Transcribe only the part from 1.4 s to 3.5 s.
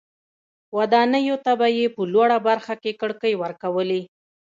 ته به یې په لوړه برخه کې کړکۍ